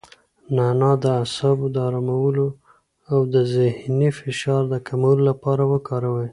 [0.55, 2.47] نعناع د اعصابو د ارامولو
[3.11, 6.29] او د ذهني فشار د کمولو لپاره وکاروئ.